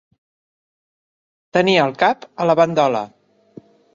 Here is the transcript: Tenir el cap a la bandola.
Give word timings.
Tenir 1.59 1.77
el 1.83 1.93
cap 2.05 2.27
a 2.45 2.49
la 2.51 2.57
bandola. 2.63 3.05